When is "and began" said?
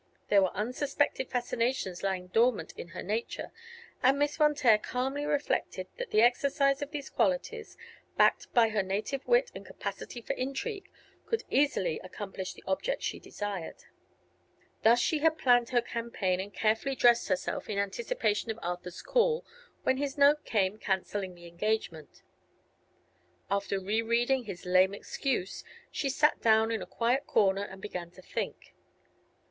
27.65-28.09